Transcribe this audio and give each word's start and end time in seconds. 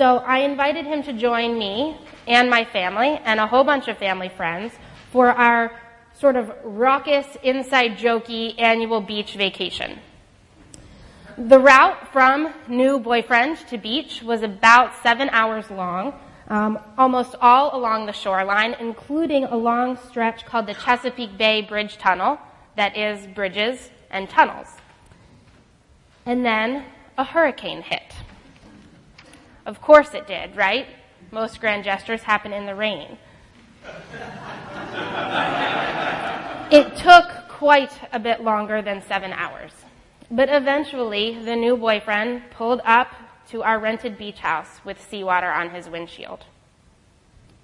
so 0.00 0.16
I 0.16 0.38
invited 0.38 0.86
him 0.86 1.02
to 1.02 1.12
join 1.12 1.58
me 1.58 1.94
and 2.26 2.48
my 2.48 2.64
family 2.64 3.20
and 3.22 3.38
a 3.38 3.46
whole 3.46 3.64
bunch 3.64 3.86
of 3.86 3.98
family 3.98 4.30
friends 4.30 4.72
for 5.12 5.28
our 5.28 5.78
sort 6.14 6.36
of 6.36 6.50
raucous, 6.64 7.26
inside 7.42 7.98
jokey 7.98 8.58
annual 8.58 9.02
beach 9.02 9.34
vacation. 9.34 9.98
The 11.36 11.58
route 11.58 12.10
from 12.14 12.50
new 12.66 12.98
boyfriend 12.98 13.58
to 13.68 13.76
beach 13.76 14.22
was 14.22 14.42
about 14.42 14.94
seven 15.02 15.28
hours 15.28 15.70
long, 15.70 16.14
um, 16.48 16.78
almost 16.96 17.34
all 17.42 17.76
along 17.76 18.06
the 18.06 18.14
shoreline, 18.14 18.76
including 18.80 19.44
a 19.44 19.56
long 19.58 19.98
stretch 20.08 20.46
called 20.46 20.66
the 20.66 20.72
Chesapeake 20.72 21.36
Bay 21.36 21.60
Bridge 21.60 21.98
Tunnel, 21.98 22.38
that 22.74 22.96
is 22.96 23.26
bridges 23.26 23.90
and 24.10 24.30
tunnels. 24.30 24.68
And 26.24 26.42
then 26.42 26.86
a 27.18 27.24
hurricane 27.24 27.82
hit. 27.82 28.14
Of 29.70 29.80
course 29.80 30.14
it 30.14 30.26
did, 30.26 30.56
right? 30.56 30.88
Most 31.30 31.60
grand 31.60 31.84
gestures 31.84 32.22
happen 32.22 32.52
in 32.52 32.66
the 32.66 32.74
rain. 32.74 33.18
it 36.72 36.96
took 36.96 37.48
quite 37.48 37.92
a 38.12 38.18
bit 38.18 38.42
longer 38.42 38.82
than 38.82 39.00
seven 39.00 39.32
hours. 39.32 39.70
But 40.28 40.48
eventually, 40.48 41.38
the 41.40 41.54
new 41.54 41.76
boyfriend 41.76 42.50
pulled 42.50 42.80
up 42.84 43.12
to 43.50 43.62
our 43.62 43.78
rented 43.78 44.18
beach 44.18 44.40
house 44.40 44.80
with 44.84 45.00
seawater 45.08 45.52
on 45.52 45.70
his 45.70 45.88
windshield. 45.88 46.46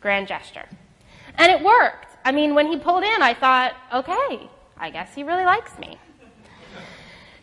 Grand 0.00 0.28
gesture. 0.28 0.68
And 1.36 1.50
it 1.50 1.60
worked. 1.60 2.06
I 2.24 2.30
mean, 2.30 2.54
when 2.54 2.68
he 2.68 2.78
pulled 2.78 3.02
in, 3.02 3.20
I 3.20 3.34
thought, 3.34 3.74
okay, 3.92 4.48
I 4.78 4.90
guess 4.90 5.12
he 5.12 5.24
really 5.24 5.44
likes 5.44 5.76
me. 5.76 5.98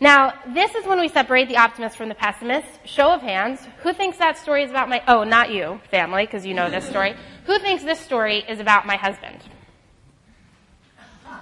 Now, 0.04 0.34
this 0.54 0.76
is 0.76 0.86
when 0.86 1.00
we 1.00 1.08
separate 1.08 1.48
the 1.48 1.56
optimist 1.56 1.96
from 1.96 2.10
the 2.10 2.16
pessimist. 2.16 2.68
Show 2.84 3.14
of 3.14 3.22
hands. 3.22 3.66
Who 3.84 3.94
thinks 3.94 4.18
that 4.18 4.38
story 4.38 4.64
is 4.64 4.70
about 4.70 4.90
my, 4.90 5.02
oh, 5.08 5.24
not 5.24 5.50
you, 5.50 5.80
family, 5.92 6.26
because 6.26 6.46
you 6.46 6.54
know 6.54 6.70
this 6.70 6.84
story. 6.86 7.16
Who 7.46 7.58
thinks 7.60 7.86
this 7.86 8.02
story 8.02 8.40
is 8.40 8.60
about 8.60 8.86
my 8.86 8.98
husband? 8.98 9.38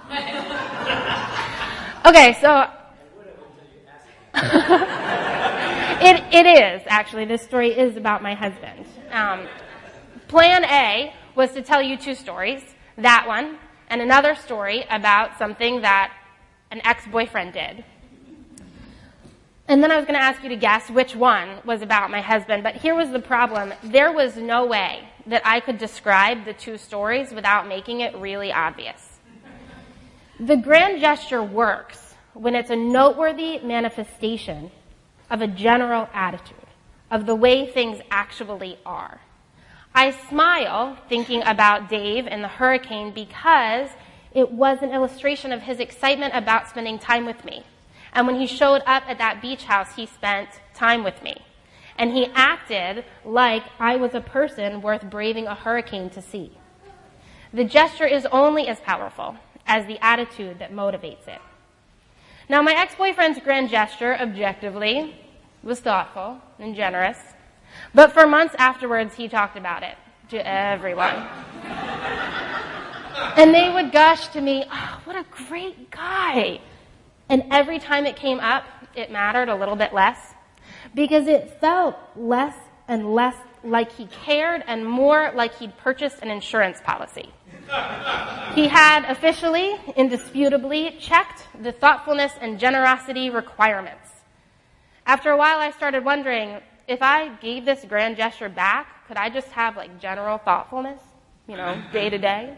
okay, 2.06 2.38
so. 2.40 2.70
it, 6.00 6.22
it 6.32 6.46
is, 6.46 6.82
actually. 6.86 7.24
This 7.24 7.42
story 7.42 7.76
is 7.76 7.96
about 7.96 8.22
my 8.22 8.34
husband. 8.34 8.86
Um, 9.10 9.48
plan 10.28 10.64
A 10.66 11.12
was 11.34 11.50
to 11.54 11.62
tell 11.62 11.82
you 11.82 11.96
two 11.96 12.14
stories. 12.14 12.62
That 12.96 13.26
one, 13.26 13.58
and 13.88 14.00
another 14.00 14.36
story 14.36 14.84
about 14.88 15.36
something 15.36 15.80
that 15.80 16.12
an 16.70 16.80
ex-boyfriend 16.84 17.54
did. 17.54 17.84
And 19.68 19.82
then 19.82 19.90
I 19.90 19.96
was 19.96 20.04
going 20.04 20.18
to 20.18 20.24
ask 20.24 20.42
you 20.42 20.48
to 20.48 20.56
guess 20.56 20.90
which 20.90 21.14
one 21.14 21.48
was 21.64 21.82
about 21.82 22.10
my 22.10 22.20
husband, 22.20 22.62
but 22.62 22.76
here 22.76 22.94
was 22.94 23.10
the 23.10 23.20
problem. 23.20 23.72
There 23.82 24.12
was 24.12 24.36
no 24.36 24.66
way 24.66 25.08
that 25.26 25.42
I 25.44 25.60
could 25.60 25.78
describe 25.78 26.44
the 26.44 26.52
two 26.52 26.76
stories 26.76 27.32
without 27.32 27.68
making 27.68 28.00
it 28.00 28.14
really 28.16 28.52
obvious. 28.52 29.20
The 30.40 30.56
grand 30.56 31.00
gesture 31.00 31.42
works 31.42 32.14
when 32.34 32.54
it's 32.54 32.70
a 32.70 32.76
noteworthy 32.76 33.60
manifestation 33.60 34.70
of 35.30 35.40
a 35.40 35.46
general 35.46 36.08
attitude, 36.12 36.56
of 37.10 37.26
the 37.26 37.34
way 37.34 37.66
things 37.66 38.00
actually 38.10 38.78
are. 38.84 39.20
I 39.94 40.10
smile 40.10 40.98
thinking 41.08 41.42
about 41.44 41.88
Dave 41.88 42.26
and 42.26 42.42
the 42.42 42.48
hurricane 42.48 43.12
because 43.12 43.90
it 44.34 44.50
was 44.50 44.82
an 44.82 44.90
illustration 44.90 45.52
of 45.52 45.62
his 45.62 45.78
excitement 45.78 46.34
about 46.34 46.68
spending 46.68 46.98
time 46.98 47.26
with 47.26 47.44
me. 47.44 47.64
And 48.12 48.26
when 48.26 48.36
he 48.40 48.46
showed 48.46 48.82
up 48.86 49.04
at 49.08 49.18
that 49.18 49.40
beach 49.40 49.64
house, 49.64 49.94
he 49.96 50.06
spent 50.06 50.48
time 50.74 51.02
with 51.04 51.22
me. 51.22 51.36
And 51.96 52.12
he 52.12 52.26
acted 52.34 53.04
like 53.24 53.62
I 53.78 53.96
was 53.96 54.14
a 54.14 54.20
person 54.20 54.82
worth 54.82 55.08
braving 55.08 55.46
a 55.46 55.54
hurricane 55.54 56.10
to 56.10 56.22
see. 56.22 56.52
The 57.52 57.64
gesture 57.64 58.06
is 58.06 58.26
only 58.32 58.66
as 58.66 58.80
powerful 58.80 59.36
as 59.66 59.86
the 59.86 60.02
attitude 60.04 60.58
that 60.58 60.72
motivates 60.72 61.28
it. 61.28 61.40
Now, 62.48 62.62
my 62.62 62.74
ex-boyfriend's 62.74 63.38
grand 63.40 63.70
gesture, 63.70 64.14
objectively, 64.18 65.16
was 65.62 65.80
thoughtful 65.80 66.38
and 66.58 66.74
generous. 66.74 67.18
But 67.94 68.12
for 68.12 68.26
months 68.26 68.54
afterwards, 68.58 69.14
he 69.14 69.28
talked 69.28 69.56
about 69.56 69.82
it 69.82 69.96
to 70.30 70.46
everyone. 70.46 71.14
and 73.36 73.54
they 73.54 73.70
would 73.72 73.92
gush 73.92 74.28
to 74.28 74.40
me, 74.40 74.64
oh, 74.70 75.00
what 75.04 75.16
a 75.16 75.24
great 75.48 75.90
guy. 75.90 76.60
And 77.32 77.44
every 77.50 77.78
time 77.78 78.04
it 78.04 78.14
came 78.14 78.40
up, 78.40 78.64
it 78.94 79.10
mattered 79.10 79.48
a 79.48 79.54
little 79.54 79.74
bit 79.74 79.94
less 79.94 80.34
because 80.94 81.26
it 81.26 81.58
felt 81.62 81.96
less 82.14 82.54
and 82.86 83.14
less 83.14 83.34
like 83.64 83.90
he 83.92 84.04
cared 84.04 84.62
and 84.66 84.84
more 84.84 85.32
like 85.34 85.54
he'd 85.54 85.74
purchased 85.78 86.18
an 86.20 86.30
insurance 86.30 86.82
policy. 86.84 87.30
he 88.54 88.68
had 88.68 89.06
officially, 89.08 89.76
indisputably, 89.96 90.94
checked 91.00 91.48
the 91.58 91.72
thoughtfulness 91.72 92.32
and 92.38 92.60
generosity 92.60 93.30
requirements. 93.30 94.10
After 95.06 95.30
a 95.30 95.36
while, 95.38 95.58
I 95.58 95.70
started 95.70 96.04
wondering 96.04 96.58
if 96.86 97.00
I 97.00 97.30
gave 97.36 97.64
this 97.64 97.82
grand 97.88 98.18
gesture 98.18 98.50
back, 98.50 99.08
could 99.08 99.16
I 99.16 99.30
just 99.30 99.48
have 99.52 99.74
like 99.74 99.98
general 99.98 100.36
thoughtfulness, 100.36 101.00
you 101.48 101.56
know, 101.56 101.82
day 101.94 102.10
to 102.10 102.18
day? 102.18 102.54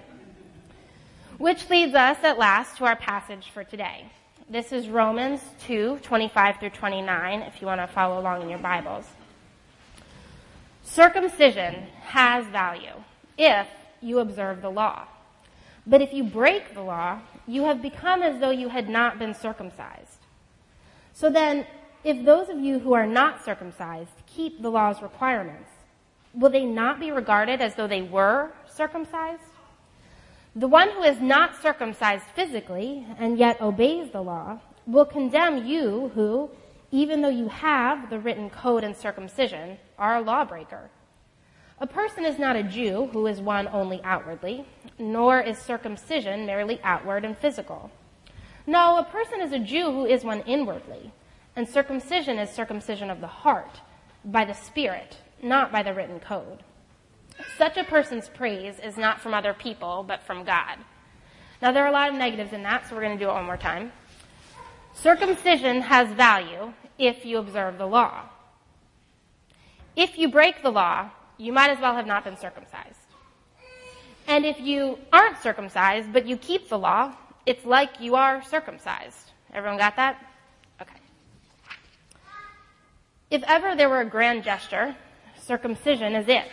Which 1.39 1.71
leads 1.71 1.95
us 1.95 2.17
at 2.25 2.41
last 2.41 2.79
to 2.79 2.87
our 2.87 2.97
passage 2.97 3.51
for 3.55 3.63
today. 3.63 4.11
This 4.49 4.73
is 4.73 4.91
Romans 4.91 5.41
2, 5.67 6.01
25 6.03 6.61
through 6.61 6.71
29, 6.71 7.43
if 7.43 7.63
you 7.63 7.67
want 7.67 7.81
to 7.81 7.87
follow 7.87 8.21
along 8.21 8.43
in 8.43 8.51
your 8.51 8.59
Bibles. 8.59 9.07
Circumcision 10.83 11.87
has 12.03 12.47
value 12.49 12.93
if 13.39 13.67
you 14.03 14.19
observe 14.19 14.61
the 14.61 14.69
law. 14.69 15.05
But 15.87 16.03
if 16.03 16.13
you 16.13 16.25
break 16.25 16.75
the 16.75 16.83
law, 16.83 17.21
you 17.47 17.65
have 17.65 17.81
become 17.81 18.23
as 18.23 18.39
though 18.39 18.51
you 18.51 18.69
had 18.69 18.87
not 18.87 19.19
been 19.19 19.33
circumcised. 19.33 20.19
So 21.15 21.31
then, 21.31 21.67
if 22.05 22.23
those 22.27 22.51
of 22.51 22.61
you 22.61 22.79
who 22.79 22.93
are 22.93 23.07
not 23.07 23.43
circumcised 23.43 24.13
keep 24.27 24.61
the 24.61 24.71
law's 24.71 25.01
requirements, 25.01 25.71
will 26.35 26.51
they 26.51 26.67
not 26.67 27.01
be 27.01 27.11
regarded 27.11 27.63
as 27.63 27.77
though 27.77 27.89
they 27.89 28.03
were 28.03 28.53
circumcised? 28.67 29.54
The 30.57 30.69
one 30.69 30.91
who 30.91 31.03
is 31.03 31.21
not 31.21 31.61
circumcised 31.61 32.27
physically 32.37 33.05
and 33.19 33.37
yet 33.37 33.61
obeys 33.61 34.11
the 34.13 34.23
law 34.23 34.61
will 34.87 35.05
condemn 35.05 35.67
you 35.67 36.13
who, 36.15 36.49
even 36.93 37.23
though 37.23 37.29
you 37.29 37.49
have 37.49 38.09
the 38.09 38.21
written 38.21 38.51
code 38.51 38.85
and 38.85 38.97
circumcision, 38.97 39.79
are 39.99 40.17
a 40.17 40.21
lawbreaker. 40.21 40.91
A 41.81 41.89
person 41.89 42.25
is 42.25 42.39
not 42.39 42.55
a 42.55 42.63
Jew 42.63 43.09
who 43.13 43.27
is 43.27 43.41
one 43.41 43.67
only 43.67 44.01
outwardly, 44.05 44.65
nor 44.97 45.41
is 45.41 45.59
circumcision 45.59 46.47
merely 46.47 46.81
outward 46.85 47.25
and 47.25 47.37
physical. 47.37 47.91
No, 48.65 48.97
a 48.99 49.05
person 49.05 49.41
is 49.41 49.53
a 49.53 49.59
Jew 49.59 49.87
who 49.87 50.07
is 50.07 50.23
one 50.23 50.43
inwardly, 50.43 51.13
and 51.57 51.69
circumcision 51.69 52.39
is 52.39 52.49
circumcision 52.49 53.11
of 53.11 53.21
the 53.21 53.27
heart, 53.27 53.81
by 54.25 54.45
the 54.45 54.55
Spirit, 54.55 55.17
not 55.43 55.73
by 55.73 55.83
the 55.83 55.93
written 55.93 56.21
code. 56.21 56.63
Such 57.59 57.77
a 57.77 57.85
person's 57.85 58.29
praise 58.29 58.79
is 58.79 58.97
not 58.97 59.21
from 59.21 59.35
other 59.35 59.55
people, 59.55 60.05
but 60.07 60.23
from 60.23 60.45
God. 60.45 60.79
Now, 61.61 61.73
there 61.73 61.85
are 61.85 61.89
a 61.89 61.93
lot 61.93 62.11
of 62.11 62.17
negatives 62.17 62.53
in 62.53 62.63
that, 62.65 62.89
so 62.89 62.95
we're 62.95 63.03
going 63.03 63.19
to 63.19 63.25
do 63.25 63.31
it 63.31 63.35
one 63.35 63.47
more 63.47 63.57
time. 63.57 63.93
Circumcision 64.95 65.83
has 65.83 66.09
value 66.13 66.73
if 66.99 67.25
you 67.25 67.39
observe 67.39 67.79
the 67.79 67.87
law. 67.87 68.29
If 69.97 70.19
you 70.19 70.29
break 70.29 70.63
the 70.63 70.71
law, 70.71 71.11
you 71.39 71.53
might 71.53 71.71
as 71.71 71.79
well 71.81 71.95
have 71.95 72.07
not 72.07 72.25
been 72.25 72.37
circumcised. 72.37 72.99
And 74.27 74.45
if 74.45 74.61
you 74.61 74.99
aren't 75.13 75.41
circumcised, 75.43 76.13
but 76.13 76.27
you 76.27 76.37
keep 76.37 76.69
the 76.69 76.79
law, 76.79 77.15
it's 77.47 77.65
like 77.65 78.01
you 78.01 78.15
are 78.15 78.43
circumcised. 78.43 79.33
Everyone 79.53 79.79
got 79.79 79.97
that? 79.97 80.25
Okay. 80.81 80.99
If 83.31 83.43
ever 83.45 83.77
there 83.77 83.89
were 83.89 84.01
a 84.01 84.07
grand 84.07 84.45
gesture, 84.45 84.97
circumcision 85.41 86.15
is 86.15 86.29
it. 86.29 86.51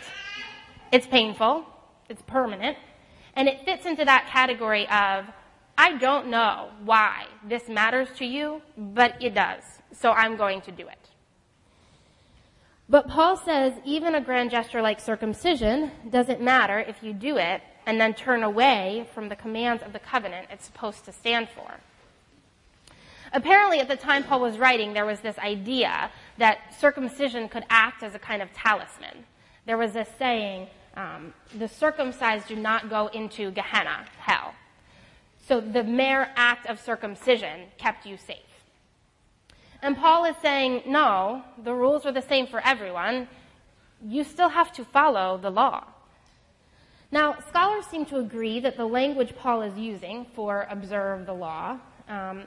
It's 0.92 1.06
painful, 1.06 1.64
it's 2.10 2.22
permanent, 2.22 2.76
and 3.34 3.48
it 3.48 3.64
fits 3.64 3.86
into 3.86 4.04
that 4.04 4.28
category 4.30 4.86
of, 4.88 5.24
I 5.78 5.96
don't 5.96 6.28
know 6.28 6.68
why 6.84 7.24
this 7.48 7.66
matters 7.68 8.08
to 8.18 8.26
you, 8.26 8.60
but 8.76 9.16
it 9.22 9.34
does, 9.34 9.62
so 9.92 10.12
I'm 10.12 10.36
going 10.36 10.60
to 10.62 10.70
do 10.70 10.86
it. 10.86 10.98
But 12.90 13.08
Paul 13.08 13.38
says 13.38 13.72
even 13.86 14.14
a 14.14 14.20
grand 14.20 14.50
gesture 14.50 14.82
like 14.82 15.00
circumcision 15.00 15.90
doesn't 16.10 16.42
matter 16.42 16.78
if 16.78 17.02
you 17.02 17.14
do 17.14 17.38
it 17.38 17.62
and 17.86 17.98
then 17.98 18.12
turn 18.12 18.42
away 18.42 19.08
from 19.14 19.30
the 19.30 19.36
commands 19.36 19.82
of 19.82 19.94
the 19.94 19.98
covenant 19.98 20.48
it's 20.50 20.66
supposed 20.66 21.06
to 21.06 21.12
stand 21.12 21.48
for. 21.48 21.72
Apparently, 23.32 23.80
at 23.80 23.88
the 23.88 23.96
time 23.96 24.24
Paul 24.24 24.40
was 24.40 24.58
writing, 24.58 24.92
there 24.92 25.06
was 25.06 25.20
this 25.20 25.38
idea 25.38 26.10
that 26.36 26.58
circumcision 26.78 27.48
could 27.48 27.64
act 27.70 28.02
as 28.02 28.14
a 28.14 28.18
kind 28.18 28.42
of 28.42 28.52
talisman. 28.52 29.24
There 29.64 29.78
was 29.78 29.94
this 29.94 30.08
saying, 30.18 30.68
um, 30.94 31.32
the 31.58 31.68
circumcised 31.68 32.48
do 32.48 32.56
not 32.56 32.90
go 32.90 33.06
into 33.08 33.50
Gehenna, 33.50 34.06
hell. 34.18 34.54
So 35.48 35.60
the 35.60 35.82
mere 35.82 36.30
act 36.36 36.66
of 36.66 36.78
circumcision 36.80 37.62
kept 37.78 38.06
you 38.06 38.16
safe. 38.16 38.38
And 39.82 39.96
Paul 39.96 40.24
is 40.26 40.36
saying, 40.40 40.82
no, 40.86 41.42
the 41.62 41.74
rules 41.74 42.06
are 42.06 42.12
the 42.12 42.22
same 42.22 42.46
for 42.46 42.60
everyone. 42.64 43.28
you 44.04 44.24
still 44.24 44.48
have 44.48 44.72
to 44.72 44.84
follow 44.84 45.38
the 45.38 45.50
law. 45.50 45.84
Now, 47.10 47.36
scholars 47.48 47.86
seem 47.86 48.06
to 48.06 48.16
agree 48.16 48.60
that 48.60 48.76
the 48.76 48.86
language 48.86 49.34
Paul 49.36 49.62
is 49.62 49.76
using 49.76 50.26
for 50.34 50.66
observe 50.70 51.26
the 51.26 51.34
law 51.34 51.78
um, 52.08 52.44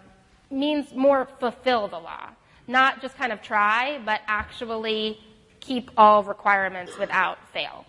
means 0.50 0.94
more 0.94 1.27
fulfill 1.39 1.88
the 1.88 2.00
law, 2.00 2.30
not 2.68 3.01
just 3.01 3.15
kind 3.15 3.31
of 3.31 3.41
try, 3.41 4.00
but 4.03 4.21
actually 4.27 5.19
keep 5.59 5.91
all 5.98 6.24
requirements 6.24 6.98
without 6.98 7.38
fail. 7.53 7.86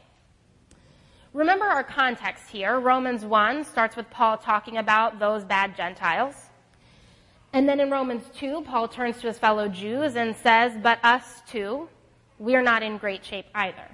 Remember 1.37 1.67
our 1.67 1.85
context 1.85 2.49
here. 2.49 2.81
Romans 2.81 3.23
1 3.23 3.65
starts 3.65 3.95
with 3.95 4.09
Paul 4.09 4.39
talking 4.39 4.79
about 4.79 5.19
those 5.19 5.45
bad 5.45 5.77
Gentiles. 5.77 6.35
And 7.53 7.69
then 7.69 7.79
in 7.79 7.91
Romans 7.91 8.25
2, 8.39 8.63
Paul 8.63 8.89
turns 8.89 9.21
to 9.21 9.27
his 9.27 9.39
fellow 9.39 9.69
Jews 9.69 10.17
and 10.17 10.35
says, 10.35 10.73
But 10.83 10.99
us 11.05 11.43
too, 11.47 11.91
we 12.39 12.57
are 12.57 12.63
not 12.63 12.83
in 12.83 12.97
great 12.97 13.23
shape 13.23 13.45
either. 13.55 13.87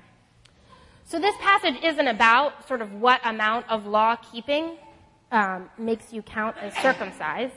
So 1.05 1.19
this 1.19 1.35
passage 1.41 1.75
isn't 1.83 2.07
about 2.07 2.69
sort 2.69 2.81
of 2.81 2.93
what 2.93 3.21
amount 3.25 3.69
of 3.69 3.87
law 3.87 4.15
keeping 4.15 4.77
um, 5.33 5.69
makes 5.77 6.13
you 6.13 6.23
count 6.23 6.57
as 6.59 6.73
circumcised. 6.77 7.55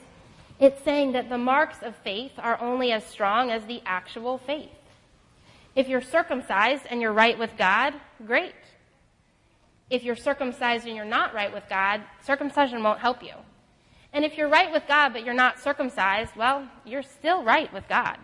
It's 0.60 0.84
saying 0.84 1.12
that 1.12 1.30
the 1.30 1.38
marks 1.38 1.84
of 1.84 1.96
faith 1.98 2.32
are 2.40 2.60
only 2.60 2.92
as 2.92 3.06
strong 3.06 3.52
as 3.52 3.64
the 3.66 3.84
actual 3.86 4.40
faith. 4.40 4.72
If 5.76 5.88
you're 5.88 6.02
circumcised 6.02 6.88
and 6.90 7.02
you're 7.02 7.14
right 7.14 7.38
with 7.38 7.52
God, 7.56 7.94
great. 8.26 8.56
If 9.90 10.04
you're 10.04 10.16
circumcised 10.16 10.88
and 10.88 10.96
you're 10.96 11.06
not 11.06 11.34
right 11.34 11.54
with 11.54 11.64
God, 11.70 12.02
circumcision 12.24 12.82
won't 12.82 13.00
help 13.00 13.24
you. 13.24 13.34
And 14.14 14.26
if 14.26 14.38
you're 14.38 14.50
right 14.50 14.72
with 14.72 14.84
God 14.88 15.14
but 15.14 15.24
you're 15.24 15.34
not 15.34 15.60
circumcised, 15.60 16.36
well, 16.36 16.68
you're 16.86 17.04
still 17.04 17.44
right 17.44 17.72
with 17.74 17.88
God. 17.88 18.18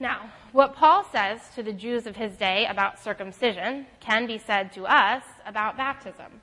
Now, 0.00 0.30
what 0.52 0.74
Paul 0.74 1.04
says 1.12 1.40
to 1.54 1.62
the 1.62 1.74
Jews 1.74 2.06
of 2.06 2.16
his 2.16 2.34
day 2.36 2.66
about 2.66 2.98
circumcision 2.98 3.86
can 4.00 4.26
be 4.26 4.38
said 4.38 4.72
to 4.72 4.86
us 4.86 5.22
about 5.46 5.76
baptism. 5.76 6.40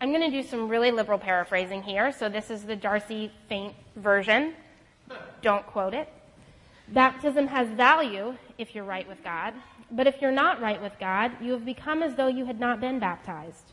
I'm 0.00 0.10
going 0.12 0.30
to 0.30 0.30
do 0.30 0.46
some 0.46 0.68
really 0.68 0.92
liberal 0.92 1.18
paraphrasing 1.18 1.82
here, 1.82 2.12
so 2.12 2.28
this 2.28 2.48
is 2.48 2.62
the 2.62 2.76
Darcy 2.76 3.30
Faint 3.48 3.74
version. 3.96 4.54
Don't 5.42 5.66
quote 5.66 5.92
it. 5.92 6.08
Baptism 6.92 7.46
has 7.46 7.68
value 7.68 8.36
if 8.58 8.74
you're 8.74 8.84
right 8.84 9.06
with 9.06 9.22
God, 9.22 9.54
but 9.92 10.08
if 10.08 10.20
you're 10.20 10.32
not 10.32 10.60
right 10.60 10.82
with 10.82 10.98
God, 10.98 11.32
you 11.40 11.52
have 11.52 11.64
become 11.64 12.02
as 12.02 12.16
though 12.16 12.26
you 12.26 12.46
had 12.46 12.58
not 12.58 12.80
been 12.80 12.98
baptized. 12.98 13.72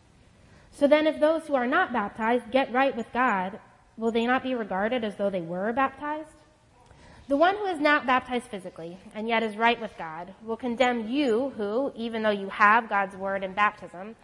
So 0.71 0.87
then, 0.87 1.07
if 1.07 1.19
those 1.19 1.47
who 1.47 1.55
are 1.55 1.65
not 1.65 1.91
baptized 1.91 2.51
get 2.51 2.71
right 2.71 2.95
with 2.95 3.11
God, 3.11 3.59
will 3.97 4.11
they 4.11 4.27
not 4.27 4.43
be 4.43 4.53
regarded 4.53 5.03
as 5.03 5.15
though 5.15 5.31
they 5.31 5.41
were 5.41 5.73
baptized? 5.73 6.43
The 7.27 7.37
one 7.37 7.55
who 7.55 7.65
is 7.65 7.79
not 7.79 8.05
baptized 8.05 8.45
physically 8.45 8.99
and 9.15 9.27
yet 9.27 9.43
is 9.43 9.57
right 9.57 9.81
with 9.81 9.97
God 9.97 10.33
will 10.43 10.55
condemn 10.55 11.09
you 11.09 11.53
who, 11.57 11.91
even 11.95 12.21
though 12.21 12.29
you 12.29 12.49
have 12.49 12.87
God's 12.87 13.17
word 13.17 13.43
and 13.43 13.55
baptism, 13.55 14.15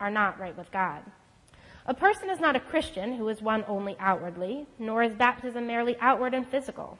are 0.00 0.10
not 0.10 0.40
right 0.40 0.56
with 0.56 0.72
God. 0.72 1.02
A 1.86 1.94
person 1.94 2.30
is 2.30 2.40
not 2.40 2.56
a 2.56 2.60
Christian 2.60 3.16
who 3.16 3.28
is 3.28 3.42
one 3.42 3.64
only 3.68 3.96
outwardly, 4.00 4.66
nor 4.78 5.02
is 5.02 5.12
baptism 5.12 5.66
merely 5.66 5.96
outward 6.00 6.34
and 6.34 6.48
physical. 6.48 6.98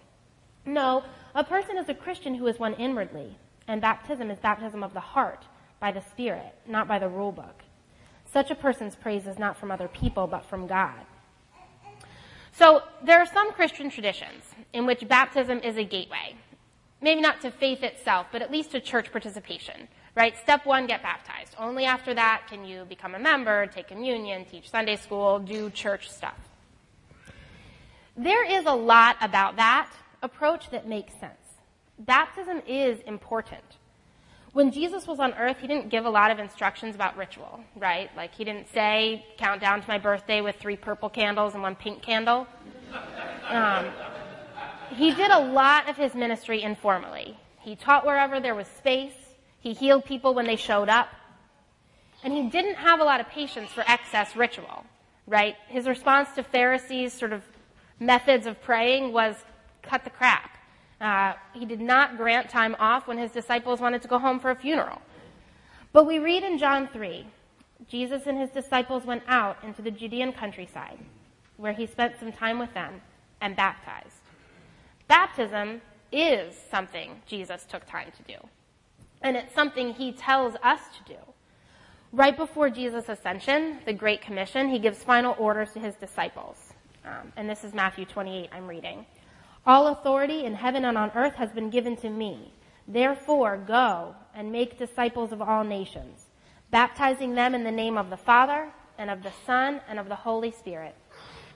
No, 0.64 1.02
a 1.38 1.44
person 1.44 1.78
is 1.78 1.88
a 1.88 1.94
Christian 1.94 2.34
who 2.34 2.48
is 2.48 2.58
one 2.58 2.74
inwardly, 2.74 3.38
and 3.68 3.80
baptism 3.80 4.28
is 4.28 4.40
baptism 4.40 4.82
of 4.82 4.92
the 4.92 4.98
heart 4.98 5.44
by 5.78 5.92
the 5.92 6.00
Spirit, 6.00 6.52
not 6.66 6.88
by 6.88 6.98
the 6.98 7.08
rule 7.08 7.30
book. 7.30 7.62
Such 8.32 8.50
a 8.50 8.56
person's 8.56 8.96
praise 8.96 9.24
is 9.28 9.38
not 9.38 9.56
from 9.56 9.70
other 9.70 9.86
people, 9.86 10.26
but 10.26 10.44
from 10.46 10.66
God. 10.66 10.98
So 12.50 12.82
there 13.04 13.20
are 13.20 13.26
some 13.26 13.52
Christian 13.52 13.88
traditions 13.88 14.42
in 14.72 14.84
which 14.84 15.06
baptism 15.06 15.60
is 15.60 15.76
a 15.76 15.84
gateway. 15.84 16.34
Maybe 17.00 17.20
not 17.20 17.40
to 17.42 17.52
faith 17.52 17.84
itself, 17.84 18.26
but 18.32 18.42
at 18.42 18.50
least 18.50 18.72
to 18.72 18.80
church 18.80 19.12
participation, 19.12 19.86
right? 20.16 20.36
Step 20.38 20.66
one, 20.66 20.88
get 20.88 21.04
baptized. 21.04 21.54
Only 21.56 21.84
after 21.84 22.14
that 22.14 22.48
can 22.50 22.64
you 22.64 22.84
become 22.88 23.14
a 23.14 23.18
member, 23.20 23.66
take 23.68 23.86
communion, 23.86 24.44
teach 24.44 24.68
Sunday 24.68 24.96
school, 24.96 25.38
do 25.38 25.70
church 25.70 26.10
stuff. 26.10 26.36
There 28.16 28.44
is 28.44 28.66
a 28.66 28.74
lot 28.74 29.16
about 29.20 29.54
that 29.54 29.88
approach 30.22 30.70
that 30.70 30.86
makes 30.86 31.14
sense. 31.14 31.32
Baptism 31.98 32.62
is 32.66 33.00
important 33.00 33.64
when 34.52 34.72
Jesus 34.72 35.06
was 35.06 35.20
on 35.20 35.34
earth, 35.34 35.58
he 35.60 35.66
didn't 35.66 35.88
give 35.88 36.04
a 36.04 36.10
lot 36.10 36.30
of 36.30 36.38
instructions 36.38 36.94
about 36.94 37.16
ritual, 37.16 37.60
right? 37.76 38.10
Like 38.16 38.34
he 38.34 38.44
didn't 38.44 38.68
say, 38.72 39.24
count 39.36 39.60
down 39.60 39.82
to 39.82 39.88
my 39.88 39.98
birthday 39.98 40.40
with 40.40 40.56
three 40.56 40.76
purple 40.76 41.08
candles 41.08 41.54
and 41.54 41.62
one 41.62 41.76
pink 41.76 42.02
candle. 42.02 42.46
Um, 43.48 43.86
he 44.90 45.14
did 45.14 45.30
a 45.30 45.38
lot 45.38 45.88
of 45.88 45.96
his 45.96 46.14
ministry 46.14 46.62
informally. 46.62 47.38
He 47.60 47.76
taught 47.76 48.06
wherever 48.06 48.40
there 48.40 48.54
was 48.54 48.66
space. 48.66 49.14
He 49.60 49.74
healed 49.74 50.04
people 50.04 50.34
when 50.34 50.46
they 50.46 50.56
showed 50.56 50.88
up. 50.88 51.08
And 52.24 52.32
he 52.32 52.48
didn't 52.48 52.76
have 52.76 53.00
a 53.00 53.04
lot 53.04 53.20
of 53.20 53.28
patience 53.28 53.70
for 53.70 53.84
excess 53.86 54.34
ritual, 54.34 54.84
right? 55.26 55.54
His 55.68 55.86
response 55.86 56.30
to 56.34 56.42
Pharisees' 56.42 57.12
sort 57.12 57.32
of 57.32 57.44
methods 58.00 58.46
of 58.46 58.60
praying 58.62 59.12
was 59.12 59.36
cut 59.88 60.04
the 60.04 60.10
crap. 60.10 60.58
Uh, 61.00 61.34
he 61.54 61.64
did 61.64 61.80
not 61.80 62.16
grant 62.16 62.48
time 62.50 62.76
off 62.78 63.06
when 63.06 63.18
his 63.18 63.30
disciples 63.30 63.80
wanted 63.80 64.02
to 64.02 64.08
go 64.08 64.18
home 64.18 64.40
for 64.40 64.50
a 64.50 64.56
funeral. 64.56 65.00
But 65.92 66.06
we 66.06 66.18
read 66.18 66.42
in 66.42 66.58
John 66.58 66.88
3 66.88 67.26
Jesus 67.88 68.26
and 68.26 68.38
his 68.38 68.50
disciples 68.50 69.04
went 69.04 69.22
out 69.28 69.56
into 69.62 69.82
the 69.82 69.90
Judean 69.90 70.32
countryside, 70.32 70.98
where 71.56 71.72
he 71.72 71.86
spent 71.86 72.18
some 72.18 72.32
time 72.32 72.58
with 72.58 72.74
them 72.74 73.00
and 73.40 73.54
baptized. 73.54 74.20
Baptism 75.06 75.80
is 76.10 76.56
something 76.70 77.22
Jesus 77.26 77.64
took 77.64 77.86
time 77.86 78.10
to 78.16 78.22
do. 78.34 78.38
And 79.22 79.36
it's 79.36 79.54
something 79.54 79.94
he 79.94 80.12
tells 80.12 80.54
us 80.62 80.80
to 80.98 81.14
do. 81.14 81.18
Right 82.12 82.36
before 82.36 82.68
Jesus' 82.70 83.08
ascension, 83.08 83.78
the 83.84 83.92
Great 83.92 84.22
Commission, 84.22 84.68
he 84.68 84.78
gives 84.78 85.04
final 85.04 85.36
orders 85.38 85.72
to 85.72 85.78
his 85.78 85.94
disciples. 85.94 86.72
Um, 87.04 87.32
and 87.36 87.48
this 87.48 87.64
is 87.64 87.74
Matthew 87.74 88.06
28, 88.06 88.50
I'm 88.52 88.66
reading. 88.66 89.06
All 89.66 89.88
authority 89.88 90.44
in 90.44 90.54
heaven 90.54 90.84
and 90.84 90.96
on 90.96 91.10
earth 91.14 91.34
has 91.34 91.50
been 91.52 91.70
given 91.70 91.96
to 91.96 92.10
me. 92.10 92.52
Therefore, 92.86 93.56
go 93.58 94.14
and 94.34 94.50
make 94.50 94.78
disciples 94.78 95.32
of 95.32 95.42
all 95.42 95.64
nations, 95.64 96.26
baptizing 96.70 97.34
them 97.34 97.54
in 97.54 97.64
the 97.64 97.70
name 97.70 97.98
of 97.98 98.08
the 98.08 98.16
Father, 98.16 98.70
and 98.96 99.10
of 99.10 99.22
the 99.22 99.32
Son, 99.44 99.80
and 99.88 99.98
of 99.98 100.08
the 100.08 100.14
Holy 100.14 100.50
Spirit, 100.50 100.94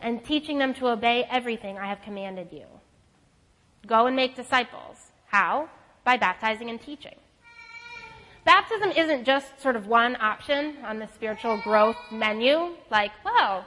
and 0.01 0.25
teaching 0.25 0.59
them 0.59 0.75
to 0.75 0.89
obey 0.89 1.27
everything 1.31 1.79
I 1.79 1.87
have 1.87 2.03
commanded 2.03 2.49
you. 2.53 2.67
Go 3.87 4.07
and 4.07 4.15
make 4.15 4.37
disciples. 4.37 5.13
How? 5.27 5.69
By 6.05 6.17
baptizing 6.17 6.71
and 6.71 6.81
teaching. 6.81 7.17
Baptism 8.45 8.91
isn't 8.91 9.25
just 9.25 9.61
sort 9.61 9.77
of 9.77 9.87
one 9.87 10.17
option 10.21 10.77
on 10.85 10.99
the 10.99 11.09
spiritual 11.09 11.59
growth 11.59 11.97
menu, 12.11 12.75
like, 12.91 13.13
well, 13.25 13.65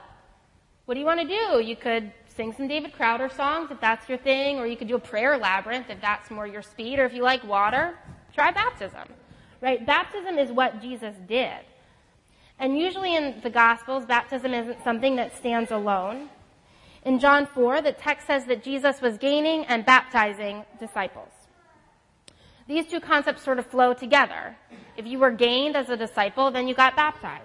what 0.84 0.94
do 0.94 1.00
you 1.00 1.06
want 1.06 1.20
to 1.20 1.26
do? 1.26 1.60
You 1.60 1.76
could 1.76 2.12
sing 2.36 2.52
some 2.52 2.68
David 2.68 2.92
Crowder 2.92 3.28
songs 3.28 3.70
if 3.70 3.80
that's 3.80 4.08
your 4.08 4.18
thing, 4.18 4.58
or 4.58 4.66
you 4.66 4.76
could 4.76 4.88
do 4.88 4.96
a 4.96 5.00
prayer 5.00 5.38
labyrinth 5.38 5.88
if 5.88 6.00
that's 6.00 6.30
more 6.30 6.46
your 6.46 6.62
speed, 6.62 6.98
or 6.98 7.04
if 7.06 7.14
you 7.14 7.22
like 7.22 7.42
water, 7.44 7.98
try 8.34 8.50
baptism. 8.50 9.08
Right? 9.60 9.84
Baptism 9.84 10.38
is 10.38 10.52
what 10.52 10.82
Jesus 10.82 11.14
did. 11.26 11.60
And 12.58 12.78
usually 12.78 13.16
in 13.16 13.40
the 13.42 13.50
Gospels, 13.50 14.04
baptism 14.04 14.52
isn't 14.54 14.84
something 14.84 15.16
that 15.16 15.36
stands 15.36 15.70
alone. 15.70 16.28
In 17.04 17.18
John 17.18 17.46
4, 17.46 17.82
the 17.82 17.92
text 17.92 18.26
says 18.26 18.44
that 18.46 18.62
Jesus 18.62 19.00
was 19.00 19.16
gaining 19.18 19.64
and 19.66 19.84
baptizing 19.84 20.64
disciples. 20.78 21.28
These 22.68 22.86
two 22.86 23.00
concepts 23.00 23.42
sort 23.42 23.58
of 23.58 23.66
flow 23.66 23.94
together. 23.94 24.56
If 24.96 25.06
you 25.06 25.18
were 25.18 25.30
gained 25.30 25.76
as 25.76 25.88
a 25.88 25.96
disciple, 25.96 26.50
then 26.50 26.66
you 26.66 26.74
got 26.74 26.96
baptized. 26.96 27.44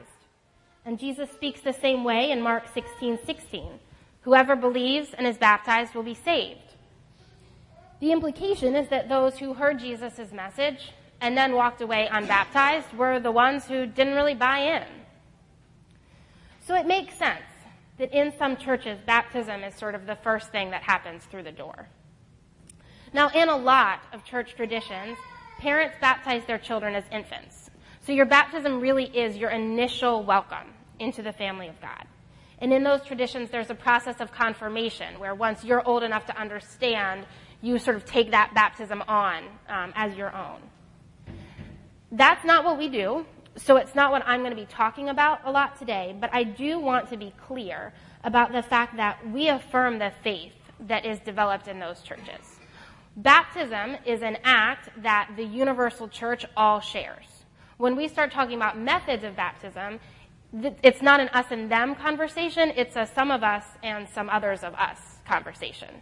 And 0.83 0.98
Jesus 0.98 1.29
speaks 1.29 1.62
the 1.62 1.74
same 1.74 2.03
way 2.03 2.31
in 2.31 2.41
Mark 2.41 2.63
16, 2.74 3.19
16. 3.24 3.79
Whoever 4.21 4.55
believes 4.55 5.13
and 5.13 5.25
is 5.25 5.37
baptized 5.37 5.95
will 5.95 6.03
be 6.03 6.13
saved. 6.13 6.59
The 7.99 8.11
implication 8.11 8.75
is 8.75 8.89
that 8.89 9.09
those 9.09 9.37
who 9.37 9.53
heard 9.53 9.79
Jesus' 9.79 10.31
message 10.31 10.91
and 11.21 11.37
then 11.37 11.53
walked 11.53 11.81
away 11.81 12.07
unbaptized 12.11 12.93
were 12.93 13.19
the 13.19 13.31
ones 13.31 13.65
who 13.65 13.85
didn't 13.85 14.15
really 14.15 14.35
buy 14.35 14.59
in. 14.59 14.83
So 16.65 16.75
it 16.75 16.87
makes 16.87 17.15
sense 17.15 17.41
that 17.97 18.11
in 18.11 18.33
some 18.37 18.57
churches, 18.57 18.99
baptism 19.05 19.63
is 19.63 19.75
sort 19.75 19.93
of 19.93 20.05
the 20.05 20.15
first 20.15 20.51
thing 20.51 20.71
that 20.71 20.81
happens 20.81 21.23
through 21.25 21.43
the 21.43 21.51
door. 21.51 21.87
Now, 23.13 23.29
in 23.29 23.49
a 23.49 23.55
lot 23.55 24.01
of 24.13 24.23
church 24.23 24.55
traditions, 24.55 25.17
parents 25.59 25.95
baptize 26.01 26.43
their 26.45 26.57
children 26.57 26.95
as 26.95 27.03
infants. 27.11 27.69
So 28.03 28.11
your 28.11 28.25
baptism 28.25 28.79
really 28.79 29.05
is 29.05 29.37
your 29.37 29.51
initial 29.51 30.23
welcome 30.23 30.73
into 30.99 31.21
the 31.21 31.33
family 31.33 31.67
of 31.67 31.79
God. 31.81 32.05
And 32.61 32.71
in 32.71 32.83
those 32.83 33.03
traditions, 33.03 33.49
there's 33.49 33.71
a 33.71 33.75
process 33.75 34.21
of 34.21 34.31
confirmation 34.31 35.19
where 35.19 35.33
once 35.33 35.63
you're 35.63 35.85
old 35.85 36.03
enough 36.03 36.27
to 36.27 36.39
understand, 36.39 37.25
you 37.61 37.79
sort 37.79 37.97
of 37.97 38.05
take 38.05 38.31
that 38.31 38.53
baptism 38.53 39.03
on 39.07 39.43
um, 39.67 39.91
as 39.95 40.15
your 40.15 40.33
own. 40.35 40.59
That's 42.11 42.45
not 42.45 42.63
what 42.63 42.77
we 42.77 42.87
do, 42.87 43.25
so 43.55 43.77
it's 43.77 43.95
not 43.95 44.11
what 44.11 44.23
I'm 44.27 44.41
going 44.41 44.51
to 44.51 44.61
be 44.61 44.67
talking 44.67 45.09
about 45.09 45.41
a 45.43 45.51
lot 45.51 45.77
today, 45.79 46.15
but 46.19 46.29
I 46.33 46.43
do 46.43 46.79
want 46.79 47.09
to 47.09 47.17
be 47.17 47.33
clear 47.47 47.93
about 48.23 48.51
the 48.51 48.61
fact 48.61 48.97
that 48.97 49.27
we 49.31 49.47
affirm 49.47 49.97
the 49.97 50.11
faith 50.23 50.53
that 50.81 51.05
is 51.05 51.19
developed 51.19 51.67
in 51.67 51.79
those 51.79 52.01
churches. 52.01 52.59
Baptism 53.17 53.97
is 54.05 54.21
an 54.21 54.37
act 54.43 54.89
that 55.01 55.31
the 55.35 55.43
universal 55.43 56.07
church 56.07 56.45
all 56.55 56.79
shares. 56.79 57.25
When 57.77 57.95
we 57.95 58.07
start 58.07 58.31
talking 58.31 58.55
about 58.55 58.77
methods 58.77 59.23
of 59.23 59.35
baptism, 59.35 59.99
it's 60.53 61.01
not 61.01 61.20
an 61.20 61.29
us 61.29 61.48
and 61.51 61.72
them 61.72 61.96
conversation, 61.96 62.72
it's 62.75 62.96
a 62.96 63.05
some 63.05 63.31
of 63.31 63.43
us 63.43 63.63
and 63.84 64.08
some 64.10 64.29
others 64.29 64.63
of 64.63 64.74
us 64.75 65.00
conversation. 65.25 66.01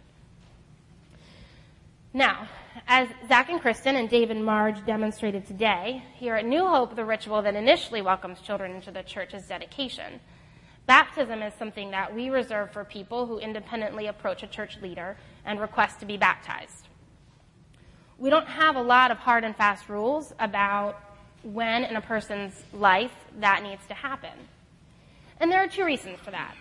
Now, 2.12 2.48
as 2.88 3.08
Zach 3.28 3.48
and 3.50 3.60
Kristen 3.60 3.94
and 3.94 4.08
Dave 4.08 4.30
and 4.30 4.44
Marge 4.44 4.84
demonstrated 4.84 5.46
today, 5.46 6.02
here 6.16 6.34
at 6.34 6.44
New 6.44 6.66
Hope, 6.66 6.96
the 6.96 7.04
ritual 7.04 7.40
that 7.42 7.54
initially 7.54 8.02
welcomes 8.02 8.40
children 8.40 8.74
into 8.74 8.90
the 8.90 9.04
church 9.04 9.32
is 9.32 9.46
dedication. 9.46 10.18
Baptism 10.86 11.40
is 11.42 11.54
something 11.54 11.92
that 11.92 12.12
we 12.12 12.30
reserve 12.30 12.72
for 12.72 12.82
people 12.82 13.26
who 13.26 13.38
independently 13.38 14.08
approach 14.08 14.42
a 14.42 14.48
church 14.48 14.76
leader 14.82 15.16
and 15.44 15.60
request 15.60 16.00
to 16.00 16.06
be 16.06 16.16
baptized. 16.16 16.88
We 18.18 18.28
don't 18.28 18.48
have 18.48 18.74
a 18.74 18.82
lot 18.82 19.12
of 19.12 19.18
hard 19.18 19.44
and 19.44 19.54
fast 19.54 19.88
rules 19.88 20.32
about 20.40 21.00
when 21.42 21.84
in 21.84 21.96
a 21.96 22.00
person's 22.00 22.54
life 22.72 23.12
that 23.38 23.62
needs 23.62 23.86
to 23.88 23.94
happen. 23.94 24.30
And 25.38 25.50
there 25.50 25.62
are 25.62 25.68
two 25.68 25.84
reasons 25.84 26.18
for 26.20 26.30
that. 26.30 26.54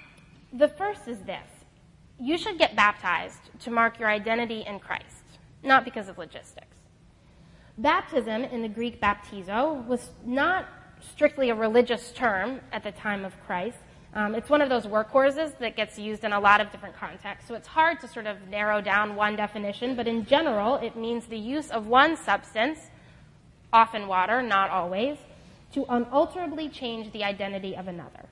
The 0.53 0.67
first 0.67 1.07
is 1.07 1.19
this. 1.19 1.47
You 2.19 2.37
should 2.37 2.57
get 2.57 2.75
baptized 2.75 3.39
to 3.61 3.71
mark 3.71 3.99
your 3.99 4.09
identity 4.09 4.63
in 4.67 4.79
Christ, 4.79 5.23
not 5.63 5.85
because 5.85 6.09
of 6.09 6.17
logistics. 6.17 6.77
Baptism 7.77 8.43
in 8.43 8.61
the 8.61 8.67
Greek 8.67 8.99
baptizo 8.99 9.85
was 9.87 10.09
not 10.25 10.67
strictly 11.01 11.49
a 11.49 11.55
religious 11.55 12.11
term 12.11 12.59
at 12.71 12.83
the 12.83 12.91
time 12.91 13.23
of 13.23 13.33
Christ. 13.45 13.77
Um, 14.13 14.35
it's 14.35 14.49
one 14.49 14.61
of 14.61 14.69
those 14.69 14.85
workhorses 14.85 15.57
that 15.59 15.75
gets 15.75 15.97
used 15.97 16.23
in 16.23 16.33
a 16.33 16.39
lot 16.39 16.61
of 16.61 16.71
different 16.71 16.95
contexts, 16.95 17.47
so 17.47 17.53
it's 17.55 17.67
hard 17.67 17.99
to 18.01 18.07
sort 18.07 18.25
of 18.25 18.47
narrow 18.49 18.81
down 18.81 19.15
one 19.15 19.35
definition, 19.35 19.95
but 19.95 20.07
in 20.07 20.25
general, 20.25 20.75
it 20.77 20.97
means 20.97 21.27
the 21.27 21.37
use 21.37 21.69
of 21.69 21.87
one 21.87 22.17
substance 22.17 22.79
often 23.71 24.07
water, 24.07 24.41
not 24.41 24.69
always, 24.69 25.17
to 25.73 25.85
unalterably 25.89 26.69
change 26.69 27.11
the 27.11 27.23
identity 27.23 27.75
of 27.75 27.87
another. 27.87 28.25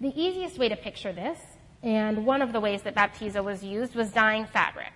The 0.00 0.18
easiest 0.18 0.58
way 0.58 0.68
to 0.68 0.76
picture 0.76 1.12
this, 1.12 1.38
and 1.82 2.24
one 2.24 2.42
of 2.42 2.52
the 2.52 2.60
ways 2.60 2.82
that 2.82 2.94
baptizo 2.94 3.44
was 3.44 3.62
used, 3.62 3.94
was 3.94 4.10
dyeing 4.12 4.46
fabric. 4.46 4.92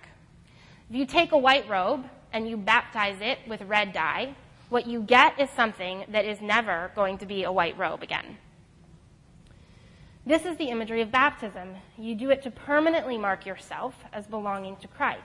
If 0.89 0.95
you 0.95 1.05
take 1.05 1.31
a 1.31 1.37
white 1.37 1.69
robe 1.69 2.05
and 2.33 2.47
you 2.47 2.57
baptize 2.57 3.17
it 3.21 3.39
with 3.47 3.61
red 3.61 3.93
dye, 3.93 4.35
what 4.69 4.87
you 4.87 5.01
get 5.01 5.39
is 5.39 5.49
something 5.51 6.05
that 6.09 6.25
is 6.25 6.41
never 6.41 6.91
going 6.95 7.19
to 7.19 7.25
be 7.25 7.43
a 7.43 7.51
white 7.51 7.77
robe 7.77 8.01
again. 8.01 8.37
This 10.25 10.43
is 10.45 10.57
the 10.57 10.69
imagery 10.69 11.01
of 11.01 11.11
baptism. 11.11 11.75
You 11.97 12.15
do 12.15 12.31
it 12.31 12.41
to 12.43 12.51
permanently 12.51 13.17
mark 13.17 13.45
yourself 13.45 13.93
as 14.11 14.25
belonging 14.25 14.75
to 14.77 14.87
Christ. 14.87 15.21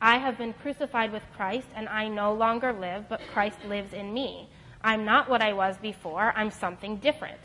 I 0.00 0.18
have 0.18 0.38
been 0.38 0.52
crucified 0.52 1.12
with 1.12 1.22
Christ, 1.34 1.66
and 1.74 1.88
I 1.88 2.08
no 2.08 2.32
longer 2.32 2.72
live, 2.72 3.08
but 3.08 3.20
Christ 3.32 3.58
lives 3.66 3.92
in 3.92 4.14
me. 4.14 4.48
I'm 4.80 5.04
not 5.04 5.28
what 5.28 5.42
I 5.42 5.52
was 5.52 5.76
before, 5.76 6.32
I'm 6.36 6.52
something 6.52 6.98
different. 6.98 7.40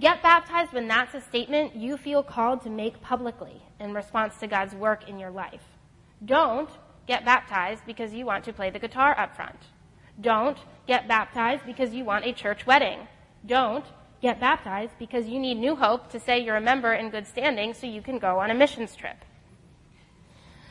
Get 0.00 0.22
baptized 0.22 0.72
when 0.72 0.88
that's 0.88 1.14
a 1.14 1.20
statement 1.20 1.76
you 1.76 1.96
feel 1.96 2.22
called 2.22 2.62
to 2.62 2.70
make 2.70 3.00
publicly 3.00 3.62
in 3.78 3.94
response 3.94 4.36
to 4.40 4.46
God's 4.46 4.74
work 4.74 5.08
in 5.08 5.18
your 5.18 5.30
life. 5.30 5.64
Don't 6.24 6.68
get 7.06 7.24
baptized 7.24 7.82
because 7.86 8.12
you 8.12 8.26
want 8.26 8.44
to 8.44 8.52
play 8.52 8.70
the 8.70 8.78
guitar 8.78 9.18
up 9.18 9.36
front. 9.36 9.58
Don't 10.20 10.58
get 10.86 11.08
baptized 11.08 11.64
because 11.64 11.94
you 11.94 12.04
want 12.04 12.26
a 12.26 12.32
church 12.32 12.66
wedding. 12.66 13.06
Don't 13.46 13.84
get 14.20 14.40
baptized 14.40 14.92
because 14.98 15.28
you 15.28 15.38
need 15.38 15.54
new 15.54 15.76
hope 15.76 16.10
to 16.10 16.18
say 16.18 16.40
you're 16.40 16.56
a 16.56 16.60
member 16.60 16.92
in 16.92 17.10
good 17.10 17.26
standing 17.26 17.72
so 17.72 17.86
you 17.86 18.02
can 18.02 18.18
go 18.18 18.38
on 18.40 18.50
a 18.50 18.54
missions 18.54 18.96
trip. 18.96 19.16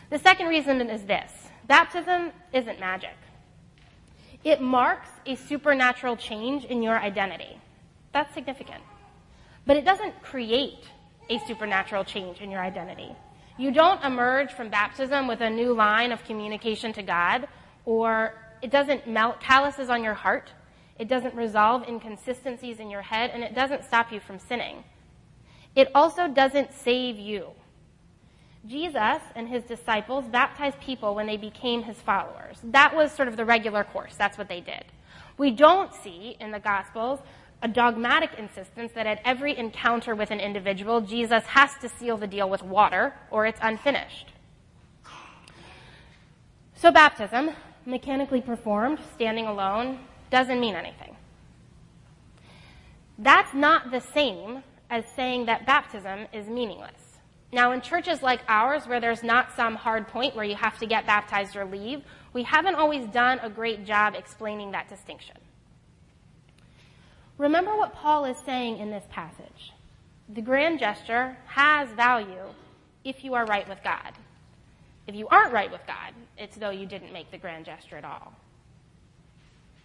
The 0.10 0.20
second 0.20 0.48
reason 0.48 0.82
is 0.90 1.04
this 1.04 1.32
baptism 1.68 2.32
isn't 2.54 2.80
magic, 2.80 3.16
it 4.44 4.62
marks 4.62 5.10
a 5.26 5.36
supernatural 5.36 6.16
change 6.16 6.66
in 6.66 6.84
your 6.84 6.98
identity. 7.00 7.60
That's 8.14 8.34
significant. 8.34 8.84
But 9.66 9.78
it 9.78 9.86
doesn't 9.86 10.22
create 10.22 10.88
a 11.30 11.40
supernatural 11.48 12.04
change 12.04 12.40
in 12.40 12.52
your 12.52 12.62
identity. 12.62 13.16
You 13.58 13.72
don't 13.72 14.04
emerge 14.04 14.52
from 14.52 14.70
baptism 14.70 15.28
with 15.28 15.42
a 15.42 15.50
new 15.50 15.74
line 15.74 16.12
of 16.12 16.24
communication 16.26 16.94
to 16.94 17.04
God, 17.04 17.48
or 17.86 18.36
it 18.62 18.70
doesn't 18.70 19.08
melt 19.08 19.40
calluses 19.40 19.90
on 19.90 20.04
your 20.04 20.14
heart. 20.14 20.52
It 21.00 21.08
doesn't 21.08 21.36
resolve 21.36 21.88
inconsistencies 21.88 22.80
in 22.80 22.90
your 22.90 23.02
head, 23.02 23.32
and 23.34 23.44
it 23.44 23.56
doesn't 23.56 23.84
stop 23.84 24.12
you 24.12 24.20
from 24.20 24.40
sinning. 24.40 24.84
It 25.76 25.90
also 25.96 26.28
doesn't 26.28 26.72
save 26.74 27.18
you. 27.18 27.50
Jesus 28.68 29.22
and 29.36 29.48
his 29.48 29.64
disciples 29.64 30.26
baptized 30.26 30.80
people 30.80 31.16
when 31.16 31.28
they 31.28 31.38
became 31.38 31.84
his 31.84 31.98
followers. 31.98 32.58
That 32.64 32.96
was 32.96 33.12
sort 33.12 33.28
of 33.28 33.38
the 33.38 33.46
regular 33.46 33.84
course. 33.84 34.16
That's 34.16 34.38
what 34.38 34.48
they 34.48 34.62
did. 34.62 34.86
We 35.38 35.52
don't 35.52 35.94
see 35.94 36.36
in 36.40 36.52
the 36.52 36.60
Gospels 36.60 37.20
a 37.62 37.68
dogmatic 37.68 38.32
insistence 38.38 38.92
that 38.94 39.08
at 39.08 39.22
every 39.26 39.58
encounter 39.58 40.16
with 40.16 40.32
an 40.32 40.40
individual, 40.40 41.02
Jesus 41.02 41.44
has 41.46 41.72
to 41.82 41.90
seal 41.90 42.18
the 42.18 42.28
deal 42.28 42.50
with 42.50 42.64
water 42.64 43.14
or 43.32 43.46
it's 43.46 43.60
unfinished. 43.62 44.34
So, 46.76 46.92
baptism, 46.92 47.52
mechanically 47.86 48.42
performed, 48.42 49.00
standing 49.16 49.46
alone, 49.46 50.00
doesn't 50.30 50.60
mean 50.60 50.76
anything. 50.76 51.16
That's 53.18 53.54
not 53.54 53.92
the 53.92 54.02
same 54.02 54.64
as 54.90 55.06
saying 55.16 55.46
that 55.46 55.66
baptism 55.66 56.28
is 56.34 56.48
meaningless. 56.48 57.05
Now, 57.56 57.72
in 57.72 57.80
churches 57.80 58.22
like 58.22 58.42
ours, 58.50 58.86
where 58.86 59.00
there's 59.00 59.24
not 59.24 59.56
some 59.56 59.76
hard 59.76 60.10
point 60.10 60.36
where 60.36 60.44
you 60.44 60.58
have 60.58 60.78
to 60.80 60.86
get 60.86 61.06
baptized 61.06 61.56
or 61.56 61.64
leave, 61.64 62.02
we 62.34 62.44
haven't 62.44 62.76
always 62.76 63.08
done 63.08 63.40
a 63.40 63.50
great 63.50 63.86
job 63.86 64.14
explaining 64.14 64.72
that 64.72 64.90
distinction. 64.90 65.38
Remember 67.38 67.78
what 67.78 67.96
Paul 67.96 68.26
is 68.26 68.36
saying 68.46 68.80
in 68.80 68.92
this 68.92 69.06
passage. 69.10 69.72
The 70.28 70.42
grand 70.42 70.80
gesture 70.80 71.38
has 71.46 71.88
value 71.92 72.44
if 73.06 73.24
you 73.24 73.36
are 73.36 73.46
right 73.46 73.70
with 73.70 73.82
God. 73.86 74.12
If 75.08 75.16
you 75.16 75.30
aren't 75.30 75.54
right 75.54 75.72
with 75.72 75.88
God, 75.88 76.12
it's 76.38 76.58
though 76.58 76.72
you 76.72 76.86
didn't 76.86 77.14
make 77.14 77.32
the 77.32 77.38
grand 77.38 77.64
gesture 77.64 77.96
at 77.96 78.04
all. 78.04 78.34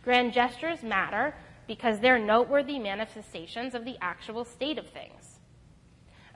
Grand 0.03 0.33
gestures 0.33 0.83
matter 0.83 1.37
because 1.69 2.01
they're 2.01 2.19
noteworthy 2.19 2.81
manifestations 2.81 3.77
of 3.77 3.85
the 3.85 3.95
actual 4.01 4.45
state 4.45 4.77
of 4.77 4.89
things. 4.89 5.39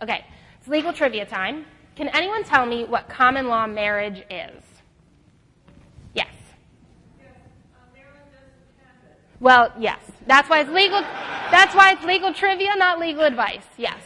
Okay, 0.01 0.25
it's 0.65 0.71
legal 0.71 0.95
trivia 0.95 1.27
time. 1.27 1.67
Can 1.95 2.09
anyone 2.09 2.43
tell 2.43 2.65
me 2.65 2.85
what 2.85 3.07
common 3.07 3.49
law 3.49 3.67
marriage 3.67 4.25
is? 4.31 4.63
Yes. 6.15 6.33
Well, 9.41 9.71
yes. 9.79 9.99
That's 10.27 10.49
why 10.49 10.61
it's 10.61 10.71
legal. 10.71 11.03
That's 11.51 11.75
why 11.75 11.93
it's 11.93 12.03
legal 12.05 12.33
trivia, 12.33 12.75
not 12.77 12.99
legal 12.99 13.25
advice. 13.25 13.67
Yes. 13.77 13.99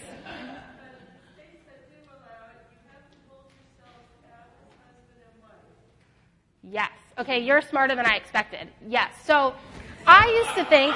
Yes. 6.65 6.91
Okay, 7.19 7.39
you're 7.39 7.63
smarter 7.63 7.95
than 7.95 8.05
I 8.05 8.17
expected. 8.17 8.67
Yes. 8.89 9.13
So 9.25 9.55
I 10.09 10.27
used 10.45 10.57
to 10.57 10.65
think. 10.65 10.93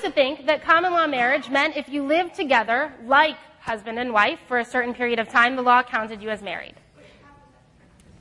used 0.00 0.02
to 0.02 0.10
think 0.10 0.39
that 0.50 0.64
common 0.64 0.92
law 0.92 1.06
marriage 1.06 1.48
meant 1.48 1.76
if 1.76 1.88
you 1.88 2.02
lived 2.02 2.34
together 2.34 2.92
like 3.04 3.36
husband 3.60 4.00
and 4.00 4.12
wife 4.12 4.40
for 4.48 4.58
a 4.58 4.64
certain 4.64 4.92
period 4.92 5.20
of 5.20 5.28
time, 5.28 5.54
the 5.54 5.62
law 5.62 5.80
counted 5.80 6.20
you 6.20 6.28
as 6.28 6.42
married. 6.42 6.74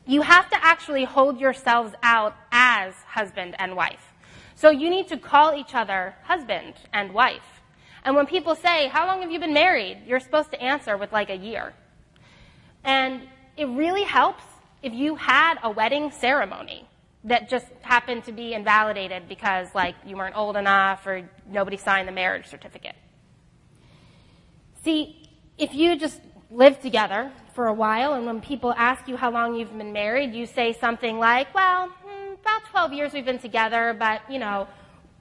You 0.06 0.22
have 0.22 0.48
to 0.52 0.64
actually 0.64 1.06
hold 1.06 1.40
yourselves 1.40 1.96
out 2.04 2.36
as 2.52 2.94
husband 3.08 3.56
and 3.58 3.76
wife. 3.76 4.14
So 4.54 4.70
you 4.70 4.92
need 4.92 5.08
to 5.08 5.18
call 5.18 5.56
each 5.56 5.74
other 5.74 6.14
husband 6.22 6.76
and 6.94 7.16
wife. 7.16 7.64
And 8.04 8.16
when 8.16 8.28
people 8.28 8.54
say, 8.54 8.90
How 8.90 9.08
long 9.08 9.22
have 9.22 9.32
you 9.32 9.40
been 9.40 9.56
married? 9.56 10.04
you're 10.06 10.20
supposed 10.20 10.52
to 10.52 10.62
answer 10.62 10.98
with 10.98 11.12
like 11.12 11.32
a 11.32 11.36
year. 11.36 11.74
And 12.84 13.24
it 13.58 13.66
really 13.66 14.04
helps 14.04 14.44
if 14.84 14.94
you 14.94 15.16
had 15.16 15.56
a 15.64 15.72
wedding 15.72 16.12
ceremony 16.12 16.88
that 17.24 17.50
just 17.50 17.66
happened 17.82 18.24
to 18.26 18.32
be 18.32 18.54
invalidated 18.54 19.28
because 19.28 19.68
like 19.76 19.96
you 20.06 20.16
weren't 20.16 20.38
old 20.38 20.56
enough 20.56 21.06
or 21.06 21.30
nobody 21.50 21.78
signed 21.78 22.08
the 22.08 22.12
marriage 22.12 22.48
certificate. 22.48 22.96
See, 24.84 25.30
if 25.58 25.74
you 25.74 25.98
just 25.98 26.22
live 26.50 26.80
together 26.82 27.32
for 27.54 27.68
a 27.68 27.74
while 27.74 28.14
and 28.14 28.26
when 28.26 28.40
people 28.40 28.74
ask 28.78 29.08
you 29.08 29.18
how 29.18 29.32
long 29.32 29.56
you've 29.56 29.78
been 29.78 29.92
married, 29.92 30.34
you 30.34 30.46
say 30.46 30.72
something 30.72 31.20
like, 31.20 31.54
well, 31.54 31.90
hmm, 32.04 32.34
about 32.34 32.64
12 32.72 32.94
years 32.94 33.14
we've 33.14 33.26
been 33.26 33.40
together, 33.40 33.96
but 33.98 34.22
you 34.30 34.40
know, 34.40 34.68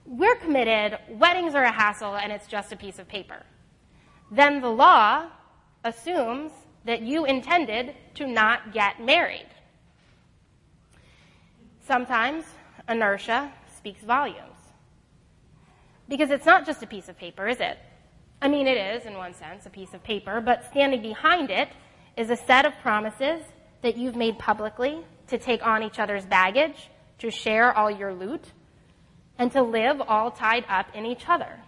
we're 0.07 0.37
committed, 0.37 0.99
weddings 1.11 1.55
are 1.55 1.65
a 1.65 1.73
hassle, 1.73 2.17
and 2.17 2.33
it's 2.33 2.47
just 2.47 2.73
a 2.73 2.77
piece 2.77 2.99
of 2.99 3.09
paper. 3.09 3.43
Then 4.31 4.61
the 4.61 4.71
law 4.71 5.27
assumes 5.85 6.53
that 6.85 7.03
you 7.03 7.27
intended 7.27 7.95
to 8.15 8.27
not 8.27 8.73
get 8.73 9.05
married. 9.05 9.47
Sometimes 11.89 12.45
inertia 12.87 13.51
speaks 13.75 14.03
volumes. 14.03 14.61
Because 16.07 16.31
it's 16.31 16.45
not 16.45 16.67
just 16.67 16.83
a 16.83 16.87
piece 16.87 17.09
of 17.09 17.17
paper, 17.17 17.49
is 17.49 17.61
it? 17.61 17.79
I 18.43 18.49
mean, 18.49 18.67
it 18.67 18.77
is, 18.77 19.07
in 19.07 19.15
one 19.15 19.33
sense, 19.33 19.65
a 19.65 19.71
piece 19.71 19.95
of 19.95 20.05
paper, 20.05 20.43
but 20.43 20.69
standing 20.69 21.01
behind 21.01 21.51
it 21.51 21.71
is 22.15 22.29
a 22.29 22.37
set 22.37 22.67
of 22.67 22.75
promises 22.83 23.41
that 23.81 23.97
you've 23.97 24.17
made 24.17 24.39
publicly 24.39 24.99
to 25.29 25.39
take 25.39 25.67
on 25.67 25.83
each 25.83 25.99
other's 25.99 26.27
baggage, 26.27 26.91
to 27.21 27.31
share 27.31 27.75
all 27.75 27.91
your 27.91 28.13
loot, 28.13 28.53
and 29.39 29.51
to 29.53 29.63
live 29.63 30.03
all 30.03 30.31
tied 30.31 30.67
up 30.69 30.95
in 30.95 31.07
each 31.07 31.27
other. 31.27 31.59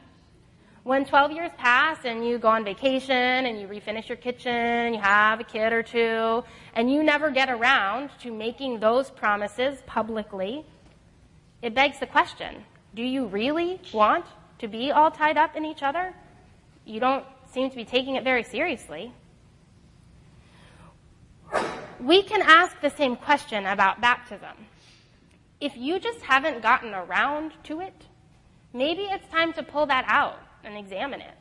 When 0.83 1.05
12 1.05 1.33
years 1.33 1.51
pass 1.59 1.99
and 2.07 2.27
you 2.27 2.39
go 2.39 2.49
on 2.49 2.65
vacation 2.65 3.15
and 3.15 3.61
you 3.61 3.69
refinish 3.69 4.09
your 4.09 4.17
kitchen, 4.17 4.95
you 4.95 5.01
have 5.01 5.39
a 5.39 5.45
kid 5.45 5.75
or 5.75 5.83
two, 5.83 6.43
and 6.75 6.91
you 6.91 7.03
never 7.03 7.31
get 7.31 7.51
around 7.51 8.09
to 8.21 8.33
making 8.33 8.81
those 8.81 9.11
promises 9.11 9.83
publicly, 9.87 10.65
it 11.61 11.75
begs 11.75 12.01
the 12.01 12.07
question, 12.07 12.65
do 12.95 13.03
you 13.03 13.27
really 13.27 13.79
want 13.93 14.25
to 14.59 14.69
be 14.69 14.91
all 14.91 15.11
tied 15.11 15.37
up 15.37 15.55
in 15.55 15.67
each 15.67 15.83
other? 15.83 16.15
You 16.87 16.99
don't 16.99 17.27
seem 17.53 17.69
to 17.69 17.77
be 17.77 17.85
taking 17.85 18.17
it 18.17 18.25
very 18.25 18.43
seriously. 18.43 19.13
We 22.01 22.23
can 22.23 22.41
ask 22.41 22.81
the 22.81 22.89
same 22.89 23.17
question 23.17 23.67
about 23.67 24.01
baptism. 24.01 24.57
If 25.61 25.77
you 25.77 26.01
just 26.01 26.23
haven't 26.23 26.63
gotten 26.63 26.95
around 26.95 27.53
to 27.65 27.81
it, 27.81 28.07
maybe 28.73 29.03
it's 29.03 29.29
time 29.29 29.53
to 29.53 29.63
pull 29.63 29.85
that 29.85 30.07
out 30.09 30.39
and 30.65 30.77
examine 30.77 31.21
it. 31.21 31.35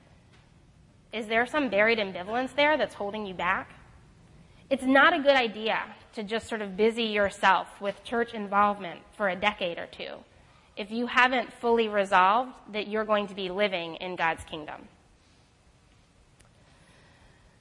Is 1.12 1.28
there 1.28 1.46
some 1.46 1.70
buried 1.70 2.00
ambivalence 2.00 2.56
there 2.56 2.78
that's 2.78 2.94
holding 2.96 3.26
you 3.26 3.34
back? 3.34 3.72
It's 4.70 4.84
not 4.84 5.14
a 5.14 5.20
good 5.20 5.36
idea 5.36 5.80
to 6.14 6.24
just 6.24 6.48
sort 6.48 6.62
of 6.62 6.78
busy 6.78 7.06
yourself 7.06 7.68
with 7.82 8.04
church 8.04 8.34
involvement 8.34 9.00
for 9.18 9.30
a 9.30 9.36
decade 9.36 9.78
or 9.78 9.88
two 9.88 10.18
if 10.80 10.92
you 10.92 11.08
haven't 11.08 11.52
fully 11.52 11.90
resolved 11.90 12.52
that 12.72 12.88
you're 12.88 13.04
going 13.04 13.28
to 13.28 13.36
be 13.36 13.50
living 13.50 13.96
in 13.96 14.16
God's 14.16 14.46
kingdom. 14.46 14.88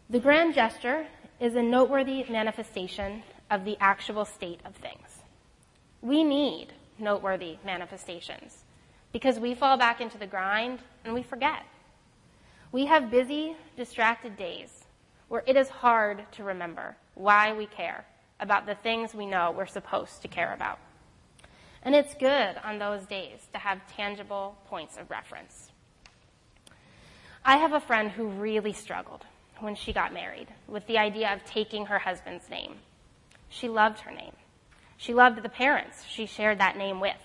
The 0.08 0.20
grand 0.20 0.54
gesture 0.54 1.06
is 1.40 1.56
a 1.56 1.62
noteworthy 1.62 2.24
manifestation 2.30 3.24
of 3.50 3.64
the 3.64 3.76
actual 3.80 4.24
state 4.24 4.60
of 4.64 4.76
things. 4.76 5.18
We 6.00 6.22
need 6.22 6.68
noteworthy 6.98 7.56
manifestations 7.64 8.64
because 9.12 9.38
we 9.38 9.54
fall 9.54 9.76
back 9.76 10.00
into 10.00 10.18
the 10.18 10.26
grind 10.26 10.80
and 11.04 11.14
we 11.14 11.22
forget. 11.22 11.62
We 12.72 12.86
have 12.86 13.10
busy, 13.10 13.56
distracted 13.76 14.36
days 14.36 14.84
where 15.28 15.42
it 15.46 15.56
is 15.56 15.68
hard 15.68 16.24
to 16.32 16.44
remember 16.44 16.96
why 17.14 17.52
we 17.52 17.66
care 17.66 18.04
about 18.40 18.66
the 18.66 18.74
things 18.74 19.14
we 19.14 19.26
know 19.26 19.50
we're 19.50 19.66
supposed 19.66 20.22
to 20.22 20.28
care 20.28 20.54
about. 20.54 20.78
And 21.82 21.94
it's 21.94 22.14
good 22.14 22.56
on 22.64 22.78
those 22.78 23.06
days 23.06 23.46
to 23.52 23.58
have 23.58 23.80
tangible 23.96 24.56
points 24.66 24.96
of 24.96 25.10
reference. 25.10 25.70
I 27.44 27.56
have 27.56 27.72
a 27.72 27.80
friend 27.80 28.10
who 28.10 28.28
really 28.28 28.72
struggled 28.72 29.24
when 29.60 29.74
she 29.74 29.92
got 29.92 30.12
married 30.12 30.48
with 30.66 30.86
the 30.86 30.98
idea 30.98 31.32
of 31.32 31.44
taking 31.44 31.86
her 31.86 31.98
husband's 31.98 32.48
name. 32.50 32.76
She 33.48 33.68
loved 33.68 34.00
her 34.00 34.12
name. 34.12 34.34
She 34.96 35.14
loved 35.14 35.42
the 35.42 35.48
parents 35.48 36.04
she 36.08 36.26
shared 36.26 36.58
that 36.58 36.76
name 36.76 37.00
with. 37.00 37.16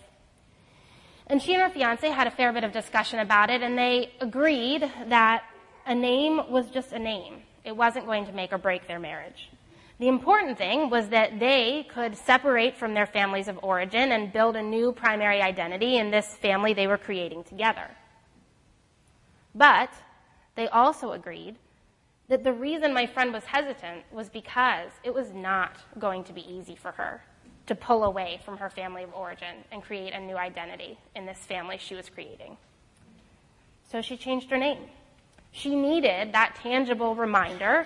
And 1.28 1.42
she 1.42 1.54
and 1.54 1.62
her 1.62 1.70
fiance 1.70 2.08
had 2.10 2.28
a 2.28 2.32
fair 2.32 2.52
bit 2.52 2.64
of 2.64 2.72
discussion 2.72 3.20
about 3.20 3.50
it, 3.50 3.62
and 3.62 3.78
they 3.78 4.12
agreed 4.20 4.82
that 5.08 5.44
a 5.86 5.96
name 5.96 6.52
was 6.52 6.70
just 6.70 6.92
a 6.92 7.00
name. 7.00 7.44
It 7.64 7.76
wasn't 7.76 8.06
going 8.06 8.26
to 8.26 8.34
make 8.34 8.52
or 8.52 8.58
break 8.58 8.88
their 8.88 9.00
marriage. 9.00 9.50
The 10.00 10.08
important 10.08 10.58
thing 10.58 10.90
was 10.90 11.10
that 11.10 11.40
they 11.40 11.88
could 11.94 12.18
separate 12.18 12.76
from 12.76 12.94
their 12.94 13.06
families 13.06 13.48
of 13.48 13.60
origin 13.64 14.12
and 14.12 14.34
build 14.34 14.56
a 14.56 14.62
new 14.62 14.92
primary 14.92 15.42
identity 15.42 15.98
in 15.98 16.12
this 16.12 16.36
family 16.38 16.74
they 16.74 16.88
were 16.88 16.98
creating 16.98 17.44
together. 17.44 17.90
But 19.56 19.92
they 20.56 20.68
also 20.68 21.12
agreed 21.12 21.56
that 22.28 22.44
the 22.44 22.54
reason 22.54 22.94
my 22.94 23.06
friend 23.06 23.32
was 23.32 23.44
hesitant 23.46 24.04
was 24.12 24.30
because 24.30 24.90
it 25.04 25.14
was 25.14 25.32
not 25.34 25.78
going 26.00 26.24
to 26.26 26.34
be 26.34 26.42
easy 26.42 26.76
for 26.76 26.92
her 26.94 27.22
to 27.68 27.76
pull 27.76 28.04
away 28.04 28.40
from 28.44 28.58
her 28.58 28.70
family 28.70 29.04
of 29.04 29.14
origin 29.14 29.64
and 29.72 29.82
create 29.82 30.14
a 30.14 30.20
new 30.20 30.36
identity 30.36 30.98
in 31.16 31.26
this 31.26 31.38
family 31.40 31.78
she 31.78 31.96
was 31.96 32.10
creating. 32.10 32.58
So 33.92 34.02
she 34.02 34.18
changed 34.18 34.50
her 34.50 34.58
name. 34.58 34.90
She 35.52 35.76
needed 35.76 36.34
that 36.34 36.56
tangible 36.62 37.16
reminder 37.16 37.86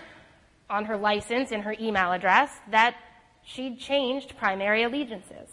on 0.70 0.86
her 0.86 0.98
license 0.98 1.52
and 1.52 1.64
her 1.64 1.76
email 1.80 2.12
address 2.12 2.50
that 2.72 2.96
she'd 3.44 3.80
changed 3.80 4.38
primary 4.38 4.84
allegiances. 4.84 5.50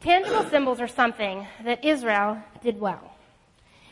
Tangible 0.00 0.44
symbols 0.48 0.80
are 0.80 0.88
something 0.88 1.46
that 1.62 1.84
Israel 1.84 2.38
did 2.62 2.80
well. 2.80 3.12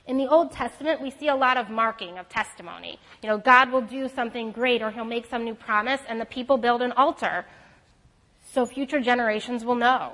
In 0.06 0.16
the 0.16 0.26
Old 0.26 0.52
Testament, 0.52 1.02
we 1.02 1.10
see 1.10 1.28
a 1.28 1.36
lot 1.36 1.58
of 1.58 1.68
marking 1.68 2.16
of 2.16 2.30
testimony. 2.30 2.98
You 3.22 3.28
know, 3.28 3.36
God 3.36 3.70
will 3.70 3.82
do 3.82 4.08
something 4.08 4.52
great 4.52 4.80
or 4.80 4.90
he'll 4.90 5.04
make 5.04 5.26
some 5.26 5.44
new 5.44 5.54
promise 5.54 6.00
and 6.08 6.18
the 6.18 6.24
people 6.24 6.56
build 6.56 6.80
an 6.80 6.92
altar 6.92 7.44
so 8.52 8.66
future 8.66 9.00
generations 9.00 9.64
will 9.64 9.74
know. 9.74 10.12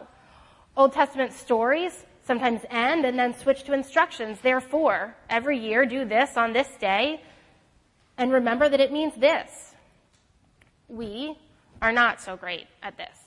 Old 0.76 0.92
Testament 0.92 1.32
stories 1.32 2.04
sometimes 2.26 2.62
end 2.70 3.04
and 3.04 3.18
then 3.18 3.36
switch 3.36 3.64
to 3.64 3.72
instructions. 3.72 4.40
Therefore, 4.40 5.14
every 5.28 5.58
year 5.58 5.86
do 5.86 6.04
this 6.04 6.36
on 6.36 6.52
this 6.52 6.68
day 6.80 7.22
and 8.16 8.32
remember 8.32 8.68
that 8.68 8.80
it 8.80 8.92
means 8.92 9.14
this. 9.16 9.74
We 10.88 11.36
are 11.82 11.92
not 11.92 12.20
so 12.20 12.36
great 12.36 12.66
at 12.82 12.96
this. 12.96 13.18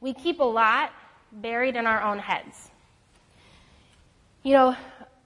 We 0.00 0.14
keep 0.14 0.40
a 0.40 0.44
lot 0.44 0.92
buried 1.32 1.76
in 1.76 1.86
our 1.86 2.02
own 2.02 2.18
heads. 2.18 2.70
You 4.42 4.52
know, 4.52 4.76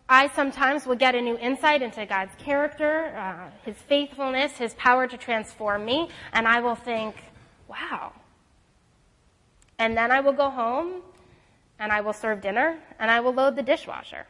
I 0.08 0.28
sometimes 0.28 0.86
will 0.86 0.96
get 0.96 1.14
a 1.14 1.20
new 1.20 1.36
insight 1.38 1.82
into 1.82 2.04
God's 2.06 2.34
character, 2.38 3.14
uh, 3.16 3.50
His 3.64 3.76
faithfulness, 3.76 4.52
His 4.52 4.74
power 4.74 5.06
to 5.06 5.16
transform 5.16 5.84
me, 5.84 6.08
and 6.32 6.48
I 6.48 6.60
will 6.60 6.74
think, 6.74 7.16
wow. 7.68 8.12
And 9.82 9.96
then 9.96 10.12
I 10.12 10.20
will 10.20 10.32
go 10.32 10.48
home 10.48 11.02
and 11.80 11.90
I 11.90 12.02
will 12.02 12.12
serve 12.12 12.40
dinner 12.40 12.78
and 13.00 13.10
I 13.10 13.18
will 13.18 13.34
load 13.34 13.56
the 13.56 13.64
dishwasher. 13.64 14.26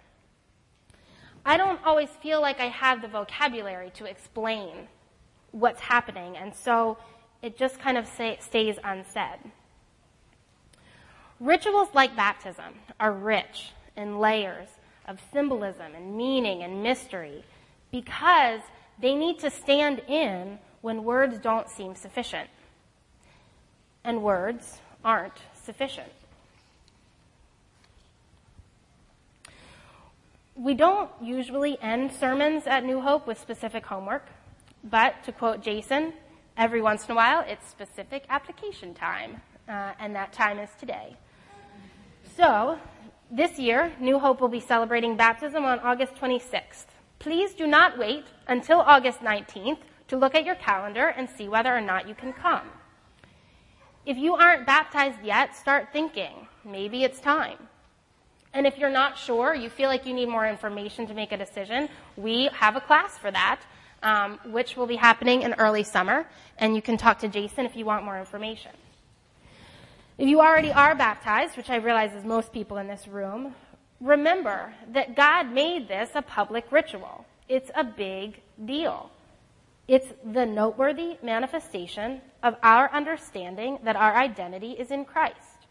I 1.45 1.59
don't 1.59 1.79
always 1.85 2.09
feel 2.23 2.41
like 2.41 2.59
I 2.59 2.69
have 2.69 3.03
the 3.03 3.09
vocabulary 3.09 3.91
to 3.97 4.07
explain 4.07 4.89
what's 5.51 5.83
happening, 5.83 6.39
and 6.39 6.55
so 6.55 6.97
it 7.43 7.59
just 7.59 7.79
kind 7.79 7.99
of 7.99 8.07
say, 8.07 8.39
stays 8.41 8.77
unsaid. 8.83 9.41
Rituals 11.39 11.89
like 11.93 12.17
baptism 12.17 12.73
are 12.99 13.13
rich 13.13 13.73
in 13.95 14.21
layers 14.21 14.69
of 15.07 15.21
symbolism 15.35 15.95
and 15.95 16.17
meaning 16.17 16.63
and 16.63 16.83
mystery 16.83 17.45
because 17.91 18.63
they 18.99 19.15
need 19.15 19.39
to 19.41 19.51
stand 19.51 20.01
in 20.09 20.59
when 20.81 21.05
words 21.05 21.39
don't 21.39 21.69
seem 21.69 21.95
sufficient. 21.95 22.49
And 24.03 24.23
words 24.23 24.79
aren't 25.05 25.39
sufficient. 25.55 26.13
We 30.55 30.75
don't 30.75 31.11
usually 31.21 31.81
end 31.81 32.13
sermons 32.13 32.67
at 32.67 32.85
New 32.85 33.01
Hope 33.01 33.27
with 33.27 33.39
specific 33.39 33.87
homework, 33.87 34.27
but 34.85 35.25
to 35.25 35.33
quote 35.33 35.63
Jason, 35.63 36.13
every 36.57 36.83
once 36.83 37.07
in 37.07 37.13
a 37.13 37.15
while 37.15 37.45
it's 37.47 37.67
specific 37.69 38.25
application 38.29 38.93
time, 38.93 39.41
uh, 39.69 39.93
and 39.99 40.15
that 40.15 40.33
time 40.33 40.59
is 40.59 40.69
today. 40.79 41.17
So, 42.37 42.79
this 43.31 43.59
year, 43.59 43.93
New 43.99 44.19
Hope 44.19 44.41
will 44.41 44.49
be 44.49 44.61
celebrating 44.61 45.17
baptism 45.17 45.65
on 45.65 45.81
August 45.81 46.17
26th. 46.17 46.87
Please 47.19 47.55
do 47.55 47.67
not 47.67 47.97
wait 47.97 48.27
until 48.47 48.81
August 48.81 49.21
19th 49.21 49.79
to 50.09 50.17
look 50.19 50.35
at 50.35 50.45
your 50.45 50.57
calendar 50.57 51.07
and 51.07 51.31
see 51.31 51.49
whether 51.49 51.75
or 51.75 51.81
not 51.81 52.07
you 52.07 52.15
can 52.15 52.33
come. 52.33 52.69
If 54.05 54.17
you 54.17 54.35
aren't 54.35 54.67
baptized 54.67 55.23
yet, 55.23 55.55
start 55.55 55.89
thinking. 55.93 56.49
Maybe 56.65 57.05
it's 57.05 57.21
time. 57.21 57.59
And 58.53 58.67
if 58.67 58.77
you're 58.77 58.91
not 58.91 59.17
sure, 59.17 59.55
you 59.55 59.71
feel 59.71 59.89
like 59.89 60.05
you 60.07 60.13
need 60.13 60.29
more 60.29 60.47
information 60.47 61.07
to 61.07 61.15
make 61.15 61.31
a 61.31 61.37
decision, 61.37 61.89
we 62.17 62.51
have 62.53 62.75
a 62.77 62.81
class 62.81 63.17
for 63.17 63.31
that, 63.31 63.61
um, 64.03 64.41
which 64.47 64.77
will 64.77 64.89
be 64.89 64.97
happening 64.97 65.43
in 65.43 65.55
early 65.55 65.85
summer, 65.85 66.27
and 66.59 66.75
you 66.75 66.83
can 66.83 66.97
talk 66.97 67.21
to 67.21 67.29
Jason 67.29 67.65
if 67.65 67.77
you 67.77 67.85
want 67.85 68.05
more 68.05 68.19
information. 68.19 68.73
If 70.19 70.29
you 70.29 70.41
already 70.41 70.73
are 70.73 70.95
baptized, 70.97 71.57
which 71.57 71.71
I 71.71 71.77
realize 71.77 72.13
is 72.13 72.25
most 72.25 72.53
people 72.53 72.79
in 72.79 72.89
this 72.89 73.07
room, 73.07 73.55
remember 74.01 74.75
that 74.93 75.15
God 75.15 75.51
made 75.53 75.87
this 75.87 76.11
a 76.15 76.23
public 76.23 76.71
ritual. 76.73 77.25
It's 77.49 77.71
a 77.75 77.85
big 77.85 78.41
deal. 78.67 79.11
It's 79.89 80.07
the 80.25 80.47
noteworthy 80.47 81.19
manifestation 81.23 82.21
of 82.43 82.57
our 82.63 82.91
understanding 82.93 83.79
that 83.85 83.97
our 83.97 84.17
identity 84.17 84.73
is 84.73 84.91
in 84.91 85.05
Christ. 85.05 85.67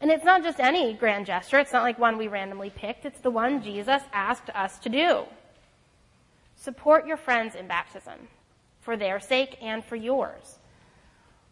And 0.00 0.10
it's 0.10 0.24
not 0.24 0.42
just 0.42 0.60
any 0.60 0.94
grand 0.94 1.26
gesture. 1.26 1.58
It's 1.58 1.72
not 1.72 1.82
like 1.82 1.98
one 1.98 2.18
we 2.18 2.28
randomly 2.28 2.70
picked. 2.70 3.04
It's 3.04 3.20
the 3.20 3.30
one 3.30 3.62
Jesus 3.62 4.02
asked 4.12 4.50
us 4.54 4.78
to 4.80 4.88
do. 4.88 5.24
Support 6.56 7.06
your 7.06 7.16
friends 7.16 7.54
in 7.54 7.66
baptism 7.66 8.28
for 8.80 8.96
their 8.96 9.20
sake 9.20 9.56
and 9.62 9.84
for 9.84 9.96
yours. 9.96 10.58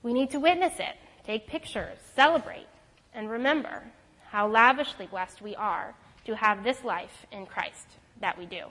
We 0.03 0.12
need 0.12 0.31
to 0.31 0.41
witness 0.41 0.75
it, 0.79 0.97
take 1.25 1.47
pictures, 1.47 1.99
celebrate, 2.15 2.67
and 3.15 3.31
remember 3.31 3.85
how 4.31 4.49
lavishly 4.49 5.07
blessed 5.07 5.43
we 5.43 5.55
are 5.55 5.95
to 6.25 6.35
have 6.37 6.65
this 6.65 6.83
life 6.83 7.27
in 7.31 7.47
Christ 7.47 7.87
that 8.21 8.38
we 8.38 8.47
do. 8.47 8.65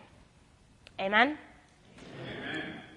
Amen? 1.00 1.38
Amen. 2.10 2.91